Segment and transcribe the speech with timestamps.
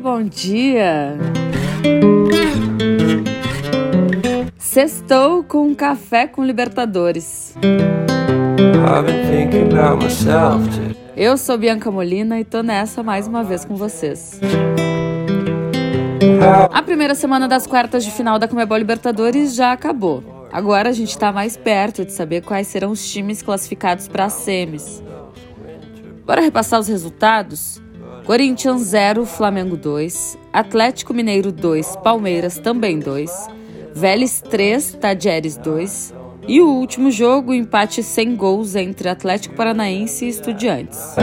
[0.00, 1.18] bom dia!
[4.56, 7.54] Sextou com um café com Libertadores.
[11.16, 14.40] Eu sou Bianca Molina e tô nessa mais uma vez com vocês.
[16.72, 20.48] A primeira semana das quartas de final da Comebol Libertadores já acabou.
[20.50, 24.32] Agora a gente está mais perto de saber quais serão os times classificados para as
[24.32, 25.02] semis.
[26.24, 27.82] Bora repassar os resultados?
[28.26, 33.30] Corinthians 0, Flamengo 2, Atlético Mineiro 2, Palmeiras também 2,
[33.94, 36.12] Vélez 3, Tadieres 2
[36.48, 41.14] e o último jogo, empate sem gols entre Atlético Paranaense e Estudiantes.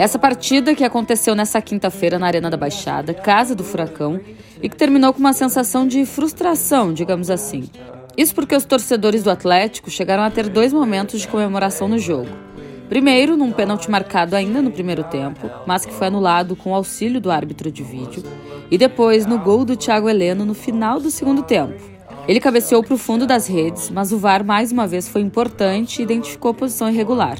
[0.00, 4.18] Essa partida que aconteceu nessa quinta-feira na Arena da Baixada, casa do Furacão,
[4.62, 7.68] e que terminou com uma sensação de frustração, digamos assim.
[8.16, 12.45] Isso porque os torcedores do Atlético chegaram a ter dois momentos de comemoração no jogo.
[12.88, 17.30] Primeiro, num pênalti marcado ainda no primeiro tempo, mas que foi anulado com auxílio do
[17.30, 18.22] árbitro de vídeo,
[18.70, 21.74] e depois no gol do Thiago Heleno no final do segundo tempo.
[22.28, 26.00] Ele cabeceou para o fundo das redes, mas o VAR mais uma vez foi importante
[26.00, 27.38] e identificou posição irregular.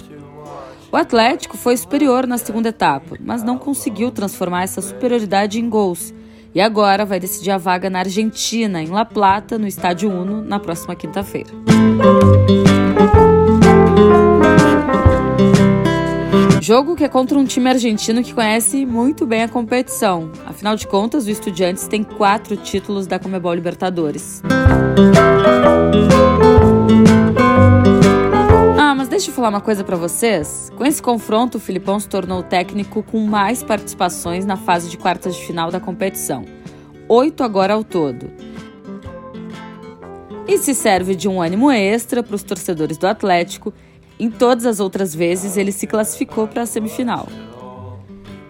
[0.90, 6.14] O Atlético foi superior na segunda etapa, mas não conseguiu transformar essa superioridade em gols
[6.54, 10.58] e agora vai decidir a vaga na Argentina, em La Plata, no Estádio Uno, na
[10.58, 11.50] próxima quinta-feira.
[16.66, 20.32] Jogo que é contra um time argentino que conhece muito bem a competição.
[20.44, 24.42] Afinal de contas, o Estudiantes tem quatro títulos da Comebol Libertadores.
[28.76, 30.68] Ah, mas deixa eu falar uma coisa para vocês.
[30.76, 34.98] Com esse confronto, o Filipão se tornou o técnico com mais participações na fase de
[34.98, 36.44] quartas de final da competição.
[37.08, 38.28] Oito agora ao todo.
[40.48, 43.72] E se serve de um ânimo extra para os torcedores do Atlético.
[44.18, 47.28] Em todas as outras vezes, ele se classificou para a semifinal.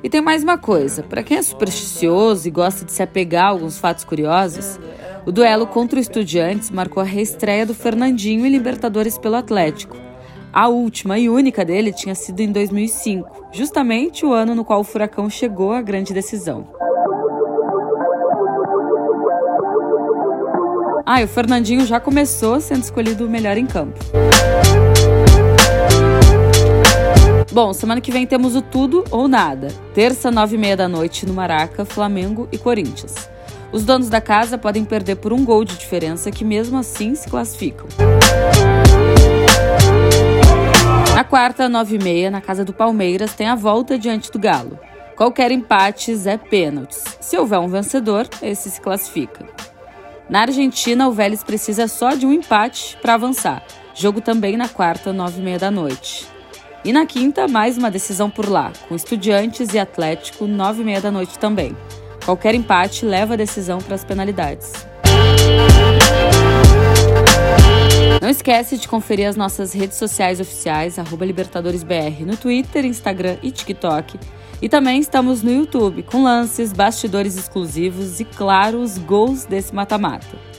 [0.03, 3.49] E tem mais uma coisa: para quem é supersticioso e gosta de se apegar a
[3.49, 4.78] alguns fatos curiosos,
[5.26, 9.97] o duelo contra o Estudiantes marcou a reestreia do Fernandinho em Libertadores pelo Atlético.
[10.53, 14.84] A última e única dele tinha sido em 2005, justamente o ano no qual o
[14.84, 16.69] Furacão chegou à grande decisão.
[21.05, 23.99] Ah, e o Fernandinho já começou sendo escolhido o melhor em campo.
[27.56, 29.69] Bom, semana que vem temos o tudo ou nada.
[29.94, 33.31] Terça, nove e meia da noite no Maraca, Flamengo e Corinthians.
[33.72, 37.31] Os donos da casa podem perder por um gol de diferença que mesmo assim se
[37.31, 37.87] classificam.
[41.15, 44.78] Na quarta, nove e meia, na casa do Palmeiras, tem a volta diante do Galo.
[45.17, 47.03] Qualquer empate é pênaltis.
[47.23, 49.47] Se houver um vencedor, esse se classifica.
[50.28, 53.65] Na Argentina, o Vélez precisa só de um empate para avançar.
[53.94, 56.36] Jogo também na quarta, nove e meia da noite.
[56.87, 61.01] E na quinta, mais uma decisão por lá, com Estudiantes e Atlético, nove e meia
[61.01, 61.77] da noite também.
[62.25, 64.73] Qualquer empate leva a decisão para as penalidades.
[68.23, 74.17] Não esquece de conferir as nossas redes sociais oficiais, LibertadoresBR, no Twitter, Instagram e TikTok.
[74.63, 80.56] E também estamos no YouTube, com lances, bastidores exclusivos e, claro, os gols desse mata-mata.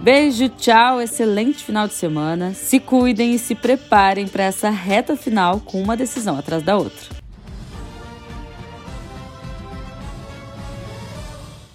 [0.00, 2.52] Beijo, tchau, excelente final de semana.
[2.52, 7.13] Se cuidem e se preparem para essa reta final com uma decisão atrás da outra.